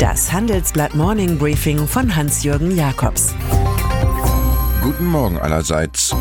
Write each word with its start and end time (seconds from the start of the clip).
Das 0.00 0.32
Handelsblatt 0.32 0.94
Morning 0.94 1.36
Briefing 1.36 1.86
von 1.86 2.16
Hans-Jürgen 2.16 2.74
Jakobs. 2.74 3.34
Guten 4.82 5.04
Morgen 5.04 5.38
allerseits. 5.38 6.16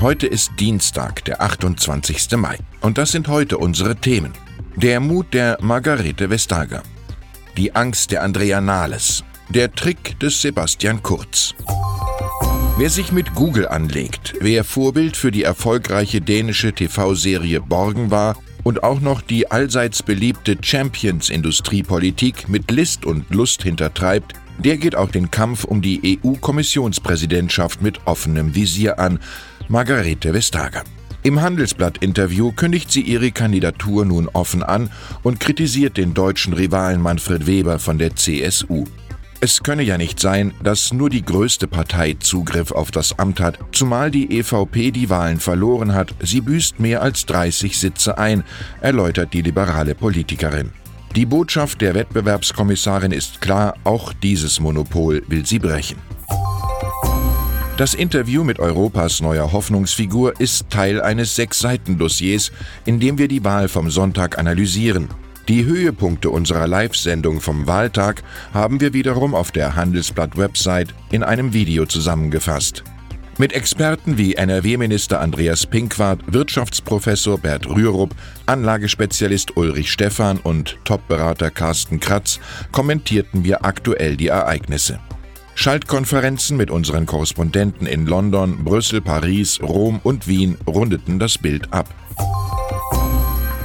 Heute 0.00 0.26
ist 0.26 0.50
Dienstag, 0.58 1.24
der 1.24 1.40
28. 1.40 2.32
Mai. 2.36 2.58
Und 2.80 2.98
das 2.98 3.12
sind 3.12 3.28
heute 3.28 3.58
unsere 3.58 3.94
Themen. 3.94 4.32
Der 4.74 4.98
Mut 4.98 5.32
der 5.32 5.58
Margarete 5.60 6.28
Vestager. 6.28 6.82
Die 7.56 7.72
Angst 7.76 8.10
der 8.10 8.24
Andrea 8.24 8.60
Nahles. 8.60 9.22
Der 9.48 9.70
Trick 9.72 10.18
des 10.18 10.42
Sebastian 10.42 11.00
Kurz. 11.00 11.54
Wer 12.78 12.90
sich 12.90 13.12
mit 13.12 13.32
Google 13.32 13.68
anlegt, 13.68 14.34
wer 14.40 14.64
Vorbild 14.64 15.16
für 15.16 15.30
die 15.30 15.44
erfolgreiche 15.44 16.20
dänische 16.20 16.72
TV-Serie 16.72 17.60
Borgen 17.60 18.10
war 18.10 18.34
und 18.68 18.82
auch 18.82 19.00
noch 19.00 19.22
die 19.22 19.50
allseits 19.50 20.02
beliebte 20.02 20.58
Champions-Industriepolitik 20.60 22.50
mit 22.50 22.70
List 22.70 23.06
und 23.06 23.24
Lust 23.30 23.62
hintertreibt, 23.62 24.34
der 24.58 24.76
geht 24.76 24.94
auch 24.94 25.10
den 25.10 25.30
Kampf 25.30 25.64
um 25.64 25.80
die 25.80 26.20
EU-Kommissionspräsidentschaft 26.22 27.80
mit 27.80 28.06
offenem 28.06 28.54
Visier 28.54 28.98
an, 28.98 29.20
Margarete 29.68 30.34
Vestager. 30.34 30.84
Im 31.22 31.40
Handelsblatt-Interview 31.40 32.52
kündigt 32.52 32.92
sie 32.92 33.00
ihre 33.00 33.32
Kandidatur 33.32 34.04
nun 34.04 34.28
offen 34.28 34.62
an 34.62 34.90
und 35.22 35.40
kritisiert 35.40 35.96
den 35.96 36.12
deutschen 36.12 36.52
Rivalen 36.52 37.00
Manfred 37.00 37.46
Weber 37.46 37.78
von 37.78 37.96
der 37.96 38.16
CSU. 38.16 38.84
Es 39.40 39.62
könne 39.62 39.84
ja 39.84 39.98
nicht 39.98 40.18
sein, 40.18 40.52
dass 40.64 40.92
nur 40.92 41.10
die 41.10 41.24
größte 41.24 41.68
Partei 41.68 42.16
Zugriff 42.18 42.72
auf 42.72 42.90
das 42.90 43.20
Amt 43.20 43.38
hat, 43.38 43.56
zumal 43.70 44.10
die 44.10 44.36
EVP 44.36 44.90
die 44.90 45.10
Wahlen 45.10 45.38
verloren 45.38 45.94
hat. 45.94 46.12
Sie 46.20 46.40
büßt 46.40 46.80
mehr 46.80 47.02
als 47.02 47.24
30 47.26 47.78
Sitze 47.78 48.18
ein, 48.18 48.42
erläutert 48.80 49.32
die 49.32 49.42
liberale 49.42 49.94
Politikerin. 49.94 50.72
Die 51.14 51.24
Botschaft 51.24 51.80
der 51.82 51.94
Wettbewerbskommissarin 51.94 53.12
ist 53.12 53.40
klar, 53.40 53.74
auch 53.84 54.12
dieses 54.12 54.58
Monopol 54.58 55.22
will 55.28 55.46
sie 55.46 55.60
brechen. 55.60 55.98
Das 57.76 57.94
Interview 57.94 58.42
mit 58.42 58.58
Europas 58.58 59.20
neuer 59.20 59.52
Hoffnungsfigur 59.52 60.40
ist 60.40 60.68
Teil 60.68 61.00
eines 61.00 61.36
Sechs-Seiten-Dossiers, 61.36 62.50
in 62.86 62.98
dem 62.98 63.18
wir 63.18 63.28
die 63.28 63.44
Wahl 63.44 63.68
vom 63.68 63.88
Sonntag 63.88 64.36
analysieren. 64.36 65.08
Die 65.48 65.64
Höhepunkte 65.64 66.28
unserer 66.28 66.66
Live-Sendung 66.66 67.40
vom 67.40 67.66
Wahltag 67.66 68.22
haben 68.52 68.82
wir 68.82 68.92
wiederum 68.92 69.34
auf 69.34 69.50
der 69.50 69.76
Handelsblatt-Website 69.76 70.94
in 71.10 71.22
einem 71.22 71.54
Video 71.54 71.86
zusammengefasst. 71.86 72.84
Mit 73.38 73.54
Experten 73.54 74.18
wie 74.18 74.34
NRW-Minister 74.34 75.20
Andreas 75.20 75.64
Pinkwart, 75.64 76.20
Wirtschaftsprofessor 76.26 77.38
Bert 77.38 77.66
Rürup, 77.66 78.14
Anlagespezialist 78.44 79.56
Ulrich 79.56 79.90
Stephan 79.90 80.36
und 80.36 80.76
Top-Berater 80.84 81.50
Carsten 81.50 81.98
Kratz 81.98 82.40
kommentierten 82.70 83.42
wir 83.42 83.64
aktuell 83.64 84.18
die 84.18 84.28
Ereignisse. 84.28 85.00
Schaltkonferenzen 85.54 86.58
mit 86.58 86.70
unseren 86.70 87.06
Korrespondenten 87.06 87.86
in 87.86 88.04
London, 88.04 88.64
Brüssel, 88.64 89.00
Paris, 89.00 89.60
Rom 89.62 90.00
und 90.02 90.28
Wien 90.28 90.58
rundeten 90.66 91.18
das 91.18 91.38
Bild 91.38 91.72
ab. 91.72 91.88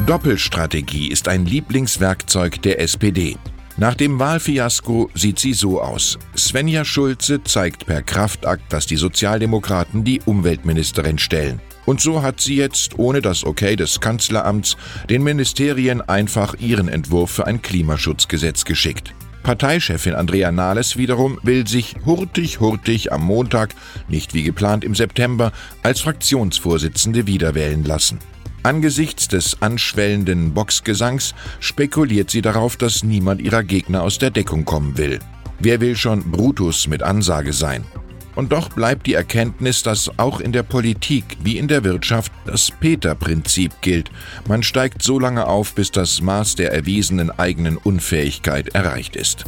Doppelstrategie 0.06 1.08
ist 1.08 1.30
ein 1.30 1.46
Lieblingswerkzeug 1.46 2.62
der 2.62 2.82
SPD. 2.82 3.38
Nach 3.78 3.96
dem 3.96 4.20
Wahlfiasko 4.20 5.10
sieht 5.16 5.40
sie 5.40 5.54
so 5.54 5.82
aus. 5.82 6.20
Svenja 6.36 6.84
Schulze 6.84 7.42
zeigt 7.42 7.86
per 7.86 8.02
Kraftakt, 8.02 8.74
dass 8.74 8.86
die 8.86 8.98
Sozialdemokraten 8.98 10.04
die 10.04 10.20
Umweltministerin 10.26 11.20
stellen. 11.20 11.62
Und 11.86 12.02
so 12.02 12.22
hat 12.22 12.42
sie 12.42 12.58
jetzt, 12.58 13.00
ohne 13.00 13.22
das 13.22 13.46
Okay 13.46 13.78
des 13.78 14.02
Kanzleramts, 14.02 14.76
den 15.10 15.24
Ministerien 15.24 16.02
einfach 16.02 16.56
ihren 16.60 16.90
Entwurf 16.90 17.32
für 17.32 17.48
ein 17.48 17.62
Klimaschutzgesetz 17.62 18.66
geschickt. 18.66 19.16
Parteichefin 19.42 20.16
Andrea 20.16 20.52
Nahles 20.52 20.98
wiederum 20.98 21.40
will 21.44 21.66
sich 21.66 21.96
hurtig, 22.06 22.60
hurtig 22.60 23.14
am 23.14 23.24
Montag, 23.24 23.74
nicht 24.10 24.34
wie 24.34 24.44
geplant 24.44 24.84
im 24.84 24.96
September, 24.96 25.54
als 25.82 26.02
Fraktionsvorsitzende 26.02 27.26
wiederwählen 27.26 27.86
lassen. 27.86 28.20
Angesichts 28.64 29.28
des 29.28 29.62
anschwellenden 29.62 30.54
Boxgesangs 30.54 31.36
spekuliert 31.60 32.32
sie 32.32 32.42
darauf, 32.42 32.78
dass 32.78 33.04
niemand 33.04 33.42
ihrer 33.42 33.64
Gegner 33.64 34.04
aus 34.04 34.20
der 34.20 34.30
Deckung 34.32 34.64
kommen 34.64 34.98
will. 34.98 35.20
Wer 35.60 35.82
will 35.82 35.98
schon 35.98 36.32
Brutus 36.32 36.88
mit 36.88 37.04
Ansage 37.04 37.52
sein? 37.52 37.84
Und 38.36 38.52
doch 38.52 38.70
bleibt 38.70 39.06
die 39.06 39.14
Erkenntnis, 39.14 39.84
dass 39.84 40.18
auch 40.18 40.40
in 40.40 40.54
der 40.54 40.64
Politik 40.64 41.26
wie 41.44 41.58
in 41.58 41.68
der 41.68 41.84
Wirtschaft 41.84 42.32
das 42.46 42.72
Peter-Prinzip 42.72 43.74
gilt. 43.82 44.10
Man 44.48 44.64
steigt 44.64 45.04
so 45.04 45.20
lange 45.20 45.46
auf, 45.46 45.76
bis 45.76 45.92
das 45.92 46.22
Maß 46.22 46.56
der 46.56 46.72
erwiesenen 46.72 47.32
eigenen 47.32 47.78
Unfähigkeit 47.78 48.70
erreicht 48.70 49.16
ist. 49.16 49.44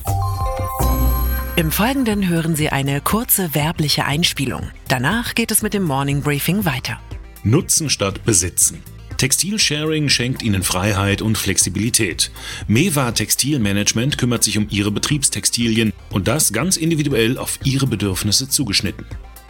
Im 1.55 1.71
Folgenden 1.71 2.27
hören 2.27 2.55
Sie 2.55 2.69
eine 2.69 2.99
kurze 2.99 3.55
werbliche 3.55 4.05
Einspielung. 4.05 4.69
Danach 4.89 5.35
geht 5.35 5.51
es 5.51 5.61
mit 5.61 5.73
dem 5.73 5.83
Morning 5.83 6.21
Briefing 6.21 6.65
weiter. 6.65 6.99
Nutzen 7.43 7.89
statt 7.89 8.25
Besitzen. 8.25 8.83
Textilsharing 9.25 10.07
schenkt 10.07 10.43
Ihnen 10.43 10.61
Freiheit 10.61 11.23
und 11.23 11.35
Flexibilität. 11.35 12.29
Mewa 12.67 13.11
Textilmanagement 13.11 14.19
kümmert 14.19 14.43
sich 14.43 14.55
um 14.55 14.67
Ihre 14.69 14.91
Betriebstextilien 14.91 15.93
und 16.11 16.27
das 16.27 16.53
ganz 16.53 16.77
individuell 16.77 17.39
auf 17.39 17.57
Ihre 17.63 17.87
Bedürfnisse 17.87 18.49
zugeschnitten. 18.49 19.07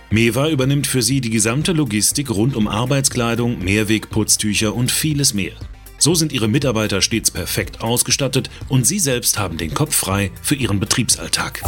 Mewa 0.10 0.48
übernimmt 0.48 0.88
für 0.88 1.02
Sie 1.02 1.20
die 1.20 1.30
gesamte 1.30 1.74
Logistik 1.74 2.30
rund 2.30 2.56
um 2.56 2.70
Arbeitskleidung, 2.70 3.62
Mehrwegputztücher 3.66 4.74
und 4.74 4.94
vieles 4.94 5.34
mehr. 5.34 5.52
So 5.98 6.16
sind 6.16 6.32
Ihre 6.32 6.48
Mitarbeiter 6.48 7.02
stets 7.02 7.30
perfekt 7.30 7.82
ausgestattet 7.82 8.50
und 8.70 8.88
Sie 8.88 9.00
selbst 9.00 9.38
haben 9.38 9.58
den 9.58 9.74
Kopf 9.74 9.94
frei 9.94 10.32
für 10.42 10.56
Ihren 10.56 10.80
Betriebsalltag. 10.80 11.62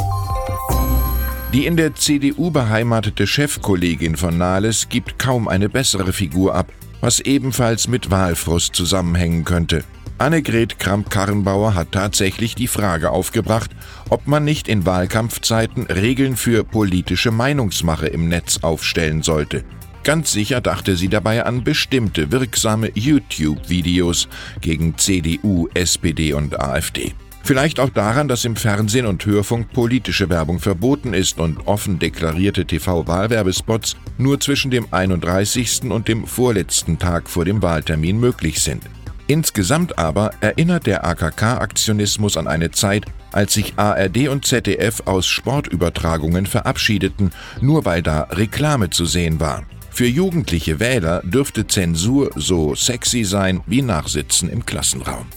Die 1.54 1.66
in 1.66 1.76
der 1.76 1.94
CDU 1.96 2.52
beheimatete 2.52 3.28
Chefkollegin 3.28 4.16
von 4.16 4.38
Nahles 4.38 4.88
gibt 4.88 5.20
kaum 5.20 5.50
eine 5.50 5.68
bessere 5.68 6.14
Figur 6.14 6.56
ab 6.56 6.72
was 7.02 7.20
ebenfalls 7.20 7.88
mit 7.88 8.12
Wahlfrust 8.12 8.76
zusammenhängen 8.76 9.44
könnte. 9.46 9.84
Annegret 10.20 10.80
Kramp-Karrenbauer 10.80 11.76
hat 11.76 11.92
tatsächlich 11.92 12.56
die 12.56 12.68
Frage 12.68 13.12
aufgebracht, 13.12 13.70
ob 14.10 14.26
man 14.26 14.44
nicht 14.44 14.68
in 14.68 14.86
Wahlkampfzeiten 14.86 15.86
Regeln 15.86 16.36
für 16.36 16.64
politische 16.64 17.30
Meinungsmache 17.30 18.08
im 18.08 18.28
Netz 18.28 18.60
aufstellen 18.64 19.22
sollte. 19.22 19.64
Ganz 20.04 20.32
sicher 20.32 20.62
dachte 20.62 20.96
sie 20.96 21.10
dabei 21.10 21.46
an 21.46 21.64
bestimmte 21.64 22.32
wirksame 22.32 22.92
YouTube-Videos 22.96 24.28
gegen 24.62 24.98
CDU, 24.98 25.68
SPD 25.74 26.34
und 26.34 26.60
AfD. 26.60 27.14
Vielleicht 27.48 27.80
auch 27.80 27.92
daran, 27.92 28.28
dass 28.28 28.44
im 28.44 28.58
Fernsehen 28.58 29.06
und 29.06 29.26
Hörfunk 29.26 29.72
politische 29.72 30.30
Werbung 30.30 30.60
verboten 30.60 31.14
ist 31.14 31.40
und 31.40 31.66
offen 31.66 31.98
deklarierte 31.98 32.66
TV-Wahlwerbespots 32.66 33.96
nur 34.18 34.42
zwischen 34.42 34.70
dem 34.70 34.86
31. 34.92 35.84
und 35.84 36.10
dem 36.10 36.28
vorletzten 36.28 37.00
Tag 37.00 37.30
vor 37.30 37.46
dem 37.46 37.62
Wahltermin 37.62 38.20
möglich 38.20 38.60
sind. 38.62 38.84
Insgesamt 39.28 39.98
aber 39.98 40.32
erinnert 40.42 40.88
der 40.88 41.06
AKK-Aktionismus 41.06 42.36
an 42.36 42.48
eine 42.48 42.72
Zeit, 42.72 43.06
als 43.32 43.54
sich 43.54 43.76
ARD 43.78 44.28
und 44.28 44.44
ZDF 44.44 45.04
aus 45.06 45.26
Sportübertragungen 45.26 46.48
verabschiedeten, 46.48 47.32
nur 47.62 47.86
weil 47.86 48.02
da 48.02 48.24
Reklame 48.24 48.90
zu 48.90 49.06
sehen 49.06 49.40
war. 49.40 49.64
Für 49.90 50.06
jugendliche 50.06 50.82
Wähler 50.82 51.22
dürfte 51.24 51.66
Zensur 51.66 52.30
so 52.36 52.76
sexy 52.76 53.24
sein 53.24 53.62
wie 53.68 53.84
Nachsitzen 53.84 54.50
im 54.50 54.66
Klassenraum. 54.66 55.28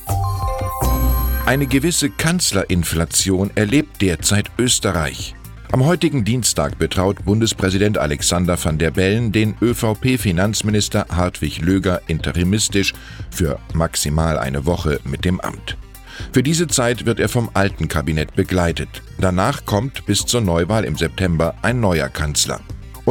Eine 1.51 1.67
gewisse 1.67 2.11
Kanzlerinflation 2.11 3.51
erlebt 3.57 4.03
derzeit 4.03 4.53
Österreich. 4.57 5.35
Am 5.73 5.85
heutigen 5.85 6.25
Dienstag 6.25 6.79
betraut 6.79 7.25
Bundespräsident 7.25 7.99
Alexander 7.99 8.57
van 8.65 8.79
der 8.79 8.93
Bellen 8.93 9.33
den 9.33 9.57
ÖVP-Finanzminister 9.61 11.07
Hartwig 11.11 11.61
Löger 11.61 12.03
interimistisch 12.07 12.95
für 13.33 13.59
maximal 13.75 14.39
eine 14.39 14.65
Woche 14.65 15.01
mit 15.03 15.25
dem 15.25 15.41
Amt. 15.41 15.77
Für 16.33 16.45
diese 16.45 16.69
Zeit 16.69 17.05
wird 17.05 17.19
er 17.19 17.29
vom 17.29 17.51
alten 17.53 17.89
Kabinett 17.89 18.37
begleitet. 18.37 19.03
Danach 19.19 19.65
kommt 19.65 20.07
bis 20.07 20.21
zur 20.27 20.43
Neuwahl 20.43 20.85
im 20.85 20.97
September 20.97 21.57
ein 21.63 21.81
neuer 21.81 22.11
Kanzler. 22.11 22.61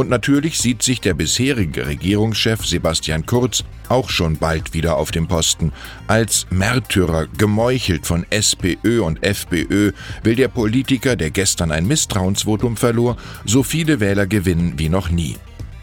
Und 0.00 0.08
natürlich 0.08 0.58
sieht 0.58 0.82
sich 0.82 1.02
der 1.02 1.12
bisherige 1.12 1.86
Regierungschef 1.86 2.64
Sebastian 2.64 3.26
Kurz 3.26 3.64
auch 3.90 4.08
schon 4.08 4.38
bald 4.38 4.72
wieder 4.72 4.96
auf 4.96 5.10
dem 5.10 5.28
Posten. 5.28 5.72
Als 6.06 6.46
Märtyrer, 6.48 7.26
gemeuchelt 7.36 8.06
von 8.06 8.24
SPÖ 8.30 9.02
und 9.02 9.22
FPÖ, 9.22 9.92
will 10.22 10.36
der 10.36 10.48
Politiker, 10.48 11.16
der 11.16 11.30
gestern 11.30 11.70
ein 11.70 11.86
Misstrauensvotum 11.86 12.78
verlor, 12.78 13.18
so 13.44 13.62
viele 13.62 14.00
Wähler 14.00 14.26
gewinnen 14.26 14.72
wie 14.78 14.88
noch 14.88 15.10
nie. 15.10 15.36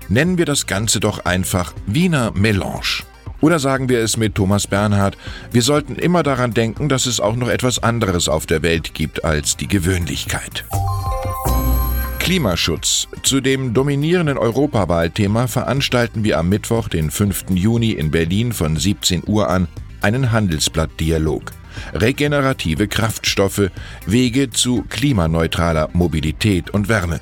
Nennen 0.10 0.40
wir 0.40 0.46
das 0.46 0.66
Ganze 0.66 1.00
doch 1.00 1.26
einfach 1.26 1.76
Wiener 1.86 2.32
Melange. 2.32 3.04
Oder 3.40 3.60
sagen 3.60 3.88
wir 3.88 4.00
es 4.00 4.18
mit 4.18 4.34
Thomas 4.34 4.66
Bernhard, 4.66 5.16
wir 5.52 5.62
sollten 5.62 5.96
immer 5.96 6.24
daran 6.24 6.56
denken, 6.56 6.90
dass 6.90 7.06
es 7.06 7.20
auch 7.20 7.36
noch 7.36 7.50
etwas 7.50 7.84
anderes 7.84 8.30
auf 8.30 8.48
der 8.48 8.64
Welt 8.64 8.96
gibt 8.96 9.24
als 9.24 9.58
die 9.58 9.68
Gewöhnlichkeit. 9.68 10.66
Klimaschutz. 12.28 13.08
Zu 13.24 13.40
dem 13.40 13.74
dominierenden 13.74 14.38
Europawahlthema 14.38 15.48
veranstalten 15.48 16.26
wir 16.26 16.38
am 16.38 16.50
Mittwoch, 16.50 16.90
den 16.90 17.10
5. 17.10 17.52
Juni 17.52 17.92
in 17.92 18.12
Berlin 18.12 18.52
von 18.52 18.76
17 18.76 19.24
Uhr 19.26 19.50
an 19.50 19.70
einen 20.02 20.34
Handelsblatt-Dialog. 20.34 21.54
Regenerative 21.94 22.90
Kraftstoffe, 22.90 23.72
Wege 24.06 24.50
zu 24.50 24.84
klimaneutraler 24.90 25.88
Mobilität 25.94 26.70
und 26.70 26.90
Wärme. 26.90 27.22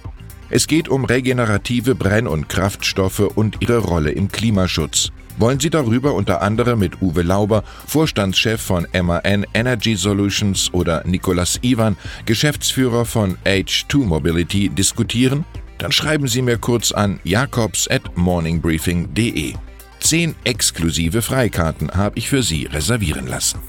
Es 0.49 0.65
geht 0.65 0.89
um 0.89 1.05
regenerative 1.05 1.93
Brenn- 1.93 2.25
und 2.25 2.49
Kraftstoffe 2.49 3.19
und 3.19 3.61
ihre 3.61 3.77
Rolle 3.77 4.09
im 4.09 4.31
Klimaschutz. 4.31 5.11
Wollen 5.37 5.59
Sie 5.59 5.69
darüber 5.69 6.13
unter 6.13 6.41
anderem 6.41 6.79
mit 6.79 7.01
Uwe 7.01 7.21
Lauber, 7.21 7.63
Vorstandschef 7.87 8.61
von 8.61 8.87
MAN 8.93 9.45
Energy 9.53 9.95
Solutions 9.95 10.73
oder 10.73 11.03
Nicolas 11.05 11.59
Iwan, 11.61 11.97
Geschäftsführer 12.25 13.05
von 13.05 13.37
H2 13.45 14.05
Mobility, 14.05 14.69
diskutieren? 14.69 15.43
Dann 15.77 15.91
schreiben 15.91 16.27
Sie 16.27 16.41
mir 16.41 16.57
kurz 16.57 16.91
an 16.91 17.19
jakobs 17.23 17.89
at 17.89 18.15
morningbriefing.de. 18.15 19.53
Zehn 19.99 20.35
exklusive 20.45 21.21
Freikarten 21.21 21.91
habe 21.91 22.17
ich 22.17 22.29
für 22.29 22.43
Sie 22.43 22.65
reservieren 22.65 23.27
lassen. 23.27 23.59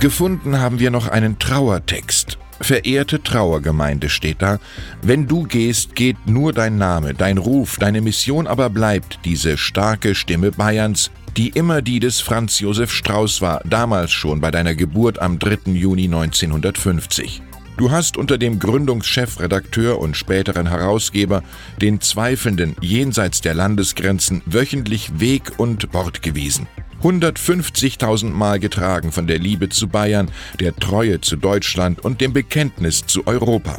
Gefunden 0.00 0.58
haben 0.58 0.78
wir 0.78 0.90
noch 0.90 1.08
einen 1.08 1.38
Trauertext. 1.38 2.38
Verehrte 2.60 3.22
Trauergemeinde 3.22 4.08
steht 4.08 4.42
da, 4.42 4.58
wenn 5.02 5.26
du 5.26 5.44
gehst, 5.44 5.94
geht 5.94 6.26
nur 6.26 6.52
dein 6.52 6.76
Name, 6.76 7.14
dein 7.14 7.38
Ruf, 7.38 7.76
deine 7.78 8.00
Mission 8.00 8.46
aber 8.46 8.68
bleibt 8.68 9.20
diese 9.24 9.56
starke 9.56 10.14
Stimme 10.14 10.50
Bayerns, 10.50 11.10
die 11.36 11.50
immer 11.50 11.82
die 11.82 12.00
des 12.00 12.20
Franz 12.20 12.58
Josef 12.58 12.92
Strauß 12.92 13.40
war, 13.40 13.60
damals 13.64 14.10
schon 14.10 14.40
bei 14.40 14.50
deiner 14.50 14.74
Geburt 14.74 15.20
am 15.20 15.38
3. 15.38 15.72
Juni 15.72 16.04
1950. 16.04 17.42
Du 17.76 17.92
hast 17.92 18.16
unter 18.16 18.38
dem 18.38 18.58
Gründungschefredakteur 18.58 20.00
und 20.00 20.16
späteren 20.16 20.66
Herausgeber 20.66 21.44
den 21.80 22.00
Zweifelnden 22.00 22.74
jenseits 22.80 23.40
der 23.40 23.54
Landesgrenzen 23.54 24.42
wöchentlich 24.46 25.20
Weg 25.20 25.52
und 25.58 25.94
Wort 25.94 26.20
gewiesen. 26.20 26.66
150.000 27.02 28.30
Mal 28.30 28.58
getragen 28.58 29.12
von 29.12 29.26
der 29.26 29.38
Liebe 29.38 29.68
zu 29.68 29.88
Bayern, 29.88 30.30
der 30.58 30.74
Treue 30.74 31.20
zu 31.20 31.36
Deutschland 31.36 32.04
und 32.04 32.20
dem 32.20 32.32
Bekenntnis 32.32 33.06
zu 33.06 33.26
Europa. 33.26 33.78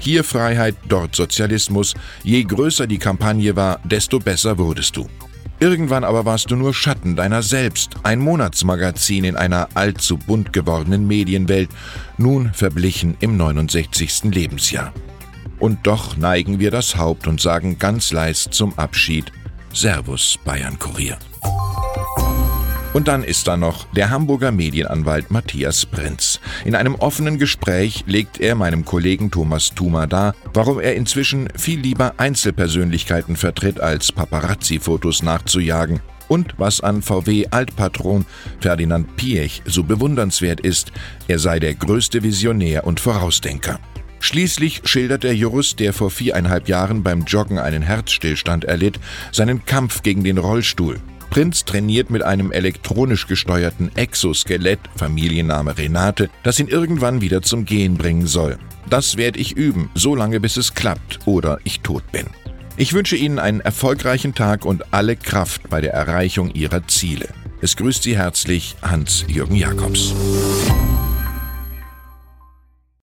Hier 0.00 0.24
Freiheit, 0.24 0.76
dort 0.88 1.14
Sozialismus. 1.14 1.94
Je 2.22 2.42
größer 2.42 2.86
die 2.86 2.98
Kampagne 2.98 3.56
war, 3.56 3.80
desto 3.84 4.18
besser 4.18 4.58
wurdest 4.58 4.96
du. 4.96 5.08
Irgendwann 5.58 6.04
aber 6.04 6.26
warst 6.26 6.50
du 6.50 6.56
nur 6.56 6.74
Schatten 6.74 7.16
deiner 7.16 7.42
selbst, 7.42 7.94
ein 8.02 8.20
Monatsmagazin 8.20 9.24
in 9.24 9.36
einer 9.36 9.68
allzu 9.74 10.18
bunt 10.18 10.52
gewordenen 10.52 11.06
Medienwelt, 11.06 11.70
nun 12.18 12.52
verblichen 12.52 13.16
im 13.20 13.38
69. 13.38 14.24
Lebensjahr. 14.24 14.92
Und 15.58 15.86
doch 15.86 16.18
neigen 16.18 16.58
wir 16.58 16.70
das 16.70 16.96
Haupt 16.96 17.26
und 17.26 17.40
sagen 17.40 17.78
ganz 17.78 18.12
leis 18.12 18.48
zum 18.50 18.78
Abschied 18.78 19.32
Servus 19.72 20.38
Bayern 20.44 20.78
Kurier. 20.78 21.16
Und 22.96 23.08
dann 23.08 23.24
ist 23.24 23.46
da 23.46 23.58
noch 23.58 23.84
der 23.92 24.08
Hamburger 24.08 24.52
Medienanwalt 24.52 25.30
Matthias 25.30 25.84
Prinz. 25.84 26.40
In 26.64 26.74
einem 26.74 26.94
offenen 26.94 27.36
Gespräch 27.36 28.04
legt 28.06 28.40
er 28.40 28.54
meinem 28.54 28.86
Kollegen 28.86 29.30
Thomas 29.30 29.74
Thuma 29.74 30.06
dar, 30.06 30.34
warum 30.54 30.80
er 30.80 30.94
inzwischen 30.94 31.50
viel 31.58 31.78
lieber 31.78 32.14
Einzelpersönlichkeiten 32.16 33.36
vertritt, 33.36 33.80
als 33.80 34.12
Paparazzi-Fotos 34.12 35.22
nachzujagen 35.22 36.00
und 36.28 36.54
was 36.56 36.80
an 36.80 37.02
VW-Altpatron 37.02 38.24
Ferdinand 38.60 39.14
Piech 39.16 39.60
so 39.66 39.84
bewundernswert 39.84 40.60
ist, 40.60 40.90
er 41.28 41.38
sei 41.38 41.60
der 41.60 41.74
größte 41.74 42.22
Visionär 42.22 42.86
und 42.86 42.98
Vorausdenker. 42.98 43.78
Schließlich 44.20 44.80
schildert 44.84 45.22
der 45.22 45.36
Jurist, 45.36 45.80
der 45.80 45.92
vor 45.92 46.10
viereinhalb 46.10 46.66
Jahren 46.66 47.02
beim 47.02 47.24
Joggen 47.24 47.58
einen 47.58 47.82
Herzstillstand 47.82 48.64
erlitt, 48.64 48.98
seinen 49.32 49.66
Kampf 49.66 50.02
gegen 50.02 50.24
den 50.24 50.38
Rollstuhl. 50.38 50.98
Prinz 51.30 51.64
trainiert 51.64 52.10
mit 52.10 52.22
einem 52.22 52.52
elektronisch 52.52 53.26
gesteuerten 53.26 53.94
Exoskelett, 53.96 54.80
Familienname 54.96 55.76
Renate, 55.76 56.30
das 56.42 56.58
ihn 56.58 56.68
irgendwann 56.68 57.20
wieder 57.20 57.42
zum 57.42 57.64
Gehen 57.64 57.96
bringen 57.96 58.26
soll. 58.26 58.58
Das 58.88 59.16
werde 59.16 59.38
ich 59.38 59.56
üben, 59.56 59.90
so 59.94 60.14
lange 60.14 60.40
bis 60.40 60.56
es 60.56 60.74
klappt 60.74 61.20
oder 61.26 61.58
ich 61.64 61.80
tot 61.80 62.10
bin. 62.12 62.26
Ich 62.76 62.92
wünsche 62.92 63.16
Ihnen 63.16 63.38
einen 63.38 63.60
erfolgreichen 63.60 64.34
Tag 64.34 64.64
und 64.64 64.92
alle 64.92 65.16
Kraft 65.16 65.70
bei 65.70 65.80
der 65.80 65.94
Erreichung 65.94 66.50
Ihrer 66.52 66.86
Ziele. 66.86 67.28
Es 67.62 67.76
grüßt 67.76 68.02
Sie 68.02 68.18
herzlich 68.18 68.76
Hans-Jürgen 68.82 69.56
Jakobs. 69.56 70.14